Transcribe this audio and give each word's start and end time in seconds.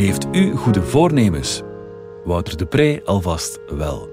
Heeft 0.00 0.26
u 0.32 0.56
goede 0.56 0.82
voornemens? 0.82 1.62
Wouter 2.24 2.56
de 2.56 2.66
Pre 2.66 3.02
alvast 3.04 3.60
wel. 3.68 4.08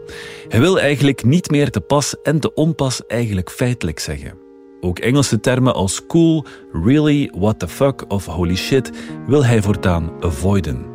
Hij 0.47 0.60
wil 0.60 0.79
eigenlijk 0.79 1.23
niet 1.23 1.49
meer 1.49 1.70
te 1.70 1.81
pas 1.81 2.15
en 2.23 2.39
te 2.39 2.54
onpas 2.54 3.05
eigenlijk 3.05 3.52
feitelijk 3.52 4.00
zeggen. 4.00 4.34
Ook 4.81 5.00
Engelse 5.00 5.39
termen 5.39 5.73
als 5.73 6.05
cool, 6.05 6.46
really, 6.71 7.31
what 7.38 7.60
the 7.60 7.68
fuck 7.68 8.05
of 8.08 8.26
holy 8.26 8.55
shit 8.55 8.92
wil 9.28 9.46
hij 9.46 9.62
voortaan 9.62 10.11
avoiden. 10.20 10.86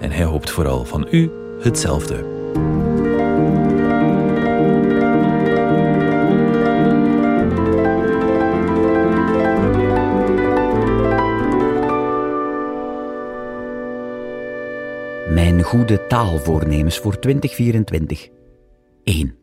En 0.00 0.10
hij 0.10 0.24
hoopt 0.24 0.50
vooral 0.50 0.84
van 0.84 1.06
u 1.10 1.30
hetzelfde. 1.60 2.24
Goede 15.62 16.06
taalvoornemens 16.06 16.98
voor 16.98 17.18
2024. 17.18 18.28
1. 19.04 19.41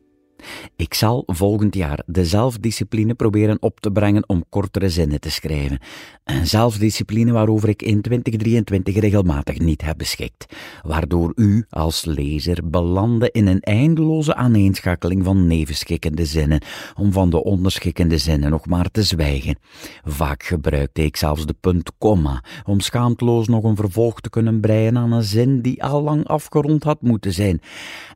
Ik 0.79 0.93
zal 0.93 1.23
volgend 1.25 1.75
jaar 1.75 2.03
de 2.05 2.25
zelfdiscipline 2.25 3.13
proberen 3.13 3.61
op 3.61 3.79
te 3.79 3.91
brengen 3.91 4.29
om 4.29 4.43
kortere 4.49 4.89
zinnen 4.89 5.19
te 5.19 5.31
schrijven. 5.31 5.79
Een 6.23 6.47
zelfdiscipline 6.47 7.31
waarover 7.31 7.69
ik 7.69 7.81
in 7.81 8.01
2023 8.01 8.95
regelmatig 8.95 9.59
niet 9.59 9.81
heb 9.81 9.97
beschikt, 9.97 10.45
waardoor 10.81 11.31
u 11.35 11.65
als 11.69 12.05
lezer 12.05 12.69
belandde 12.69 13.29
in 13.31 13.47
een 13.47 13.59
eindeloze 13.59 14.35
aaneenschakeling 14.35 15.23
van 15.23 15.47
nevenschikkende 15.47 16.25
zinnen, 16.25 16.61
om 16.95 17.11
van 17.11 17.29
de 17.29 17.43
onderschikkende 17.43 18.17
zinnen 18.17 18.49
nog 18.49 18.65
maar 18.65 18.91
te 18.91 19.03
zwijgen. 19.03 19.59
Vaak 20.03 20.43
gebruikte 20.43 21.03
ik 21.03 21.17
zelfs 21.17 21.45
de 21.45 21.55
punt 21.59 21.91
komma, 21.97 22.43
om 22.65 22.79
schaamteloos 22.79 23.47
nog 23.47 23.63
een 23.63 23.75
vervolg 23.75 24.21
te 24.21 24.29
kunnen 24.29 24.59
breien 24.59 24.97
aan 24.97 25.11
een 25.11 25.23
zin 25.23 25.61
die 25.61 25.83
al 25.83 26.01
lang 26.01 26.27
afgerond 26.27 26.83
had 26.83 27.01
moeten 27.01 27.33
zijn. 27.33 27.61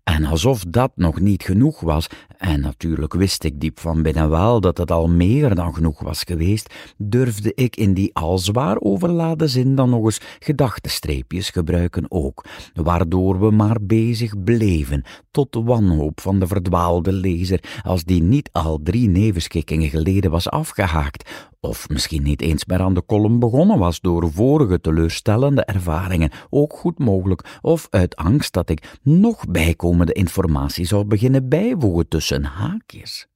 En 0.03 0.25
alsof 0.25 0.63
dat 0.67 0.91
nog 0.95 1.19
niet 1.19 1.43
genoeg 1.43 1.79
was, 1.79 2.07
en 2.53 2.59
natuurlijk 2.61 3.13
wist 3.13 3.43
ik 3.43 3.59
diep 3.59 3.79
van 3.79 4.01
binnen 4.01 4.29
wel 4.29 4.61
dat 4.61 4.77
het 4.77 4.91
al 4.91 5.07
meer 5.07 5.55
dan 5.55 5.73
genoeg 5.73 5.99
was 5.99 6.23
geweest, 6.23 6.73
durfde 6.97 7.51
ik 7.55 7.75
in 7.75 7.93
die 7.93 8.09
al 8.13 8.37
zwaar 8.37 8.77
overladen 8.79 9.49
zin 9.49 9.75
dan 9.75 9.89
nog 9.89 10.05
eens 10.05 10.21
gedachtenstreepjes 10.39 11.49
gebruiken 11.49 12.05
ook, 12.11 12.45
waardoor 12.73 13.39
we 13.39 13.51
maar 13.51 13.77
bezig 13.81 14.43
bleven, 14.43 15.03
tot 15.31 15.55
wanhoop 15.63 16.21
van 16.21 16.39
de 16.39 16.47
verdwaalde 16.47 17.11
lezer, 17.11 17.63
als 17.83 18.03
die 18.03 18.23
niet 18.23 18.49
al 18.51 18.79
drie 18.83 19.09
nevenskikkingen 19.09 19.89
geleden 19.89 20.31
was 20.31 20.49
afgehaakt, 20.49 21.51
of 21.63 21.89
misschien 21.89 22.23
niet 22.23 22.41
eens 22.41 22.65
meer 22.65 22.79
aan 22.79 22.93
de 22.93 23.01
kolom 23.01 23.39
begonnen 23.39 23.77
was 23.79 24.01
door 24.01 24.31
vorige 24.31 24.81
teleurstellende 24.81 25.63
ervaringen, 25.63 26.31
ook 26.49 26.73
goed 26.73 26.99
mogelijk, 26.99 27.59
of 27.61 27.87
uit 27.89 28.15
angst 28.15 28.53
dat 28.53 28.69
ik 28.69 28.99
nog 29.01 29.45
bijkomende 29.49 30.13
informatie 30.13 30.85
zou 30.85 31.03
beginnen 31.03 31.49
bijvoegen 31.49 32.07
tussen 32.07 32.43
haakjes. 32.43 33.27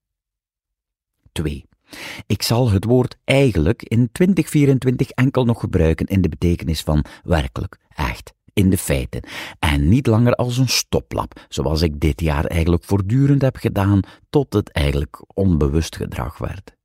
2. 1.31 1.65
Ik 2.25 2.41
zal 2.41 2.71
het 2.71 2.85
woord 2.85 3.17
eigenlijk 3.23 3.83
in 3.83 4.09
2024 4.11 5.09
enkel 5.09 5.45
nog 5.45 5.59
gebruiken 5.59 6.05
in 6.05 6.21
de 6.21 6.29
betekenis 6.29 6.81
van 6.81 7.05
werkelijk, 7.23 7.77
echt, 7.95 8.33
in 8.53 8.69
de 8.69 8.77
feiten, 8.77 9.21
en 9.59 9.89
niet 9.89 10.07
langer 10.07 10.33
als 10.33 10.57
een 10.57 10.69
stoplap, 10.69 11.45
zoals 11.49 11.81
ik 11.81 11.99
dit 11.99 12.21
jaar 12.21 12.45
eigenlijk 12.45 12.83
voortdurend 12.83 13.41
heb 13.41 13.55
gedaan, 13.55 13.99
tot 14.29 14.53
het 14.53 14.71
eigenlijk 14.71 15.23
onbewust 15.33 15.95
gedrag 15.95 16.37
werd. 16.37 16.76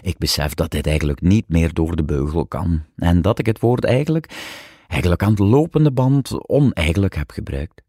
Ik 0.00 0.18
besef 0.18 0.54
dat 0.54 0.70
dit 0.70 0.86
eigenlijk 0.86 1.20
niet 1.20 1.48
meer 1.48 1.72
door 1.72 1.96
de 1.96 2.04
beugel 2.04 2.46
kan 2.46 2.82
en 2.96 3.22
dat 3.22 3.38
ik 3.38 3.46
het 3.46 3.60
woord 3.60 3.84
eigenlijk, 3.84 4.32
eigenlijk 4.88 5.22
aan 5.22 5.34
de 5.34 5.44
lopende 5.44 5.92
band 5.92 6.48
oneigenlijk 6.48 7.14
heb 7.14 7.30
gebruikt. 7.30 7.82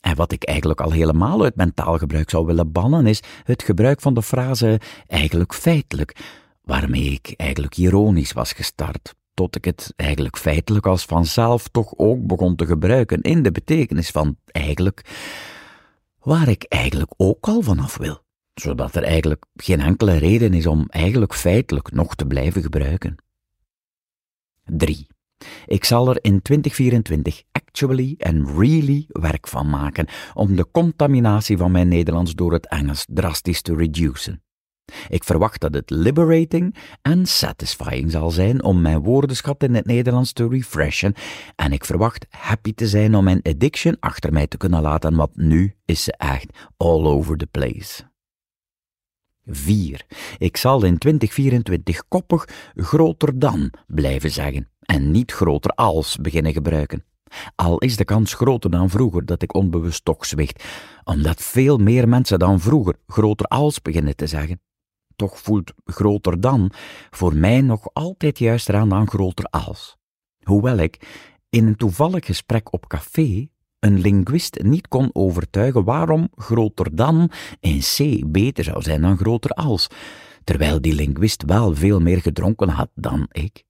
En 0.00 0.16
wat 0.16 0.32
ik 0.32 0.44
eigenlijk 0.44 0.80
al 0.80 0.90
helemaal 0.90 1.42
uit 1.42 1.56
mijn 1.56 1.74
taalgebruik 1.74 2.30
zou 2.30 2.46
willen 2.46 2.72
bannen, 2.72 3.06
is 3.06 3.22
het 3.44 3.62
gebruik 3.62 4.00
van 4.00 4.14
de 4.14 4.22
frase 4.22 4.80
eigenlijk 5.06 5.54
feitelijk, 5.54 6.16
waarmee 6.62 7.10
ik 7.10 7.34
eigenlijk 7.36 7.76
ironisch 7.76 8.32
was 8.32 8.52
gestart, 8.52 9.14
tot 9.34 9.56
ik 9.56 9.64
het 9.64 9.92
eigenlijk 9.96 10.38
feitelijk 10.38 10.86
als 10.86 11.04
vanzelf 11.04 11.68
toch 11.68 11.92
ook 11.96 12.26
begon 12.26 12.56
te 12.56 12.66
gebruiken 12.66 13.22
in 13.22 13.42
de 13.42 13.52
betekenis 13.52 14.10
van 14.10 14.36
eigenlijk, 14.46 15.04
waar 16.18 16.48
ik 16.48 16.64
eigenlijk 16.68 17.12
ook 17.16 17.46
al 17.46 17.62
vanaf 17.62 17.96
wil 17.96 18.23
zodat 18.54 18.94
er 18.94 19.02
eigenlijk 19.02 19.44
geen 19.54 19.80
enkele 19.80 20.16
reden 20.16 20.54
is 20.54 20.66
om 20.66 20.86
eigenlijk 20.88 21.34
feitelijk 21.34 21.92
nog 21.92 22.14
te 22.14 22.26
blijven 22.26 22.62
gebruiken. 22.62 23.16
3. 24.64 25.06
Ik 25.66 25.84
zal 25.84 26.08
er 26.08 26.18
in 26.20 26.42
2024 26.42 27.42
actually 27.52 28.14
and 28.18 28.48
really 28.58 29.04
werk 29.08 29.48
van 29.48 29.70
maken 29.70 30.06
om 30.34 30.56
de 30.56 30.70
contaminatie 30.70 31.56
van 31.56 31.70
mijn 31.70 31.88
Nederlands 31.88 32.34
door 32.34 32.52
het 32.52 32.68
Engels 32.68 33.04
drastisch 33.08 33.62
te 33.62 33.74
reduceren. 33.74 34.42
Ik 35.08 35.24
verwacht 35.24 35.60
dat 35.60 35.74
het 35.74 35.90
liberating 35.90 36.74
en 37.02 37.26
satisfying 37.26 38.10
zal 38.10 38.30
zijn 38.30 38.62
om 38.62 38.80
mijn 38.80 38.98
woordenschat 38.98 39.62
in 39.62 39.74
het 39.74 39.86
Nederlands 39.86 40.32
te 40.32 40.48
refreshen 40.48 41.14
en 41.56 41.72
ik 41.72 41.84
verwacht 41.84 42.26
happy 42.30 42.74
te 42.74 42.88
zijn 42.88 43.14
om 43.14 43.24
mijn 43.24 43.42
addiction 43.42 43.96
achter 44.00 44.32
mij 44.32 44.46
te 44.46 44.56
kunnen 44.56 44.82
laten, 44.82 45.16
want 45.16 45.36
nu 45.36 45.74
is 45.84 46.04
ze 46.04 46.12
echt 46.16 46.46
all 46.76 47.04
over 47.04 47.36
the 47.36 47.46
place. 47.46 48.13
4. 49.46 50.06
Ik 50.38 50.56
zal 50.56 50.84
in 50.84 50.98
2024 50.98 52.08
koppig 52.08 52.48
groter 52.74 53.38
dan 53.38 53.72
blijven 53.86 54.30
zeggen 54.30 54.68
en 54.80 55.10
niet 55.10 55.32
groter 55.32 55.70
als 55.70 56.16
beginnen 56.16 56.52
gebruiken. 56.52 57.04
Al 57.54 57.78
is 57.78 57.96
de 57.96 58.04
kans 58.04 58.34
groter 58.34 58.70
dan 58.70 58.90
vroeger 58.90 59.24
dat 59.26 59.42
ik 59.42 59.54
onbewust 59.54 60.04
toch 60.04 60.26
zwicht, 60.26 60.64
omdat 61.04 61.42
veel 61.42 61.78
meer 61.78 62.08
mensen 62.08 62.38
dan 62.38 62.60
vroeger 62.60 62.94
groter 63.06 63.46
als 63.46 63.82
beginnen 63.82 64.16
te 64.16 64.26
zeggen. 64.26 64.60
Toch 65.16 65.38
voelt 65.38 65.72
groter 65.84 66.40
dan 66.40 66.70
voor 67.10 67.36
mij 67.36 67.60
nog 67.60 67.88
altijd 67.92 68.38
juist 68.38 68.70
aan 68.70 68.88
dan 68.88 69.08
groter 69.08 69.44
als. 69.44 69.96
Hoewel 70.42 70.76
ik 70.76 71.06
in 71.50 71.66
een 71.66 71.76
toevallig 71.76 72.26
gesprek 72.26 72.72
op 72.72 72.88
café 72.88 73.48
een 73.84 74.00
linguist 74.00 74.62
niet 74.62 74.88
kon 74.88 75.10
overtuigen 75.12 75.84
waarom 75.84 76.28
groter 76.36 76.96
dan 76.96 77.30
in 77.60 77.80
C 77.80 78.22
beter 78.32 78.64
zou 78.64 78.82
zijn 78.82 79.00
dan 79.00 79.16
groter 79.16 79.50
als, 79.50 79.88
terwijl 80.44 80.80
die 80.80 80.94
linguist 80.94 81.44
wel 81.44 81.74
veel 81.74 82.00
meer 82.00 82.20
gedronken 82.20 82.68
had 82.68 82.90
dan 82.94 83.26
ik. 83.32 83.64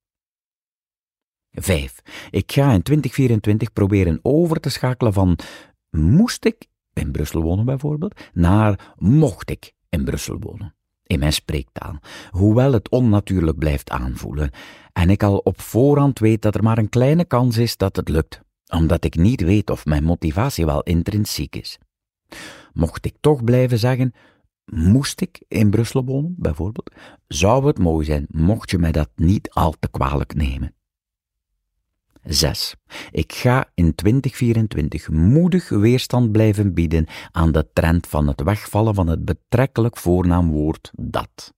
5. 1.50 2.02
Ik 2.30 2.52
ga 2.52 2.72
in 2.72 2.82
2024 2.82 3.72
proberen 3.72 4.18
over 4.22 4.60
te 4.60 4.68
schakelen 4.68 5.12
van 5.12 5.38
moest 5.90 6.44
ik 6.44 6.66
in 6.92 7.12
Brussel 7.12 7.42
wonen 7.42 7.64
bijvoorbeeld, 7.64 8.20
naar 8.32 8.94
mocht 8.96 9.50
ik 9.50 9.72
in 9.88 10.04
Brussel 10.04 10.36
wonen. 10.40 10.74
In 11.02 11.18
mijn 11.18 11.32
spreektaal, 11.32 11.98
hoewel 12.30 12.72
het 12.72 12.88
onnatuurlijk 12.88 13.58
blijft 13.58 13.90
aanvoelen 13.90 14.50
en 14.92 15.10
ik 15.10 15.22
al 15.22 15.38
op 15.38 15.60
voorhand 15.60 16.18
weet 16.18 16.42
dat 16.42 16.54
er 16.54 16.62
maar 16.62 16.78
een 16.78 16.88
kleine 16.88 17.24
kans 17.24 17.56
is 17.56 17.76
dat 17.76 17.96
het 17.96 18.08
lukt 18.08 18.43
omdat 18.74 19.04
ik 19.04 19.16
niet 19.16 19.40
weet 19.40 19.70
of 19.70 19.84
mijn 19.84 20.04
motivatie 20.04 20.66
wel 20.66 20.82
intrinsiek 20.82 21.56
is. 21.56 21.78
Mocht 22.72 23.04
ik 23.04 23.16
toch 23.20 23.44
blijven 23.44 23.78
zeggen, 23.78 24.12
moest 24.64 25.20
ik 25.20 25.42
in 25.48 25.70
Brussel 25.70 26.04
wonen, 26.04 26.34
bijvoorbeeld, 26.38 26.90
zou 27.28 27.66
het 27.66 27.78
mooi 27.78 28.04
zijn 28.04 28.26
mocht 28.28 28.70
je 28.70 28.78
mij 28.78 28.92
dat 28.92 29.10
niet 29.16 29.50
al 29.50 29.74
te 29.78 29.88
kwalijk 29.88 30.34
nemen. 30.34 30.74
6. 32.24 32.74
Ik 33.10 33.32
ga 33.32 33.70
in 33.74 33.94
2024 33.94 35.10
moedig 35.10 35.68
weerstand 35.68 36.32
blijven 36.32 36.74
bieden 36.74 37.06
aan 37.30 37.52
de 37.52 37.68
trend 37.72 38.06
van 38.06 38.28
het 38.28 38.42
wegvallen 38.42 38.94
van 38.94 39.06
het 39.06 39.24
betrekkelijk 39.24 39.96
voornaamwoord 39.96 40.90
dat. 40.96 41.54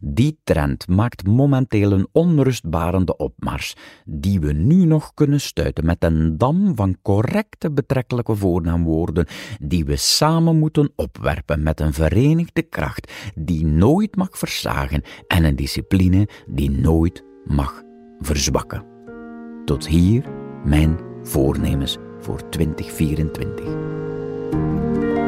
Die 0.00 0.38
trend 0.44 0.88
maakt 0.88 1.26
momenteel 1.26 1.92
een 1.92 2.08
onrustbarende 2.12 3.16
opmars, 3.16 3.74
die 4.04 4.40
we 4.40 4.52
nu 4.52 4.84
nog 4.84 5.14
kunnen 5.14 5.40
stuiten 5.40 5.86
met 5.86 6.04
een 6.04 6.38
dam 6.38 6.76
van 6.76 6.96
correcte 7.02 7.72
betrekkelijke 7.72 8.36
voornaamwoorden, 8.36 9.26
die 9.60 9.84
we 9.84 9.96
samen 9.96 10.58
moeten 10.58 10.92
opwerpen 10.96 11.62
met 11.62 11.80
een 11.80 11.92
verenigde 11.92 12.62
kracht 12.62 13.12
die 13.34 13.66
nooit 13.66 14.16
mag 14.16 14.38
versagen 14.38 15.02
en 15.26 15.44
een 15.44 15.56
discipline 15.56 16.28
die 16.46 16.70
nooit 16.70 17.24
mag 17.44 17.82
verzwakken. 18.20 18.84
Tot 19.64 19.86
hier 19.86 20.24
mijn 20.64 20.98
voornemens 21.22 21.98
voor 22.18 22.48
2024. 22.48 25.21